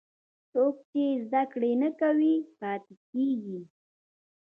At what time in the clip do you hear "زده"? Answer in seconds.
1.25-1.43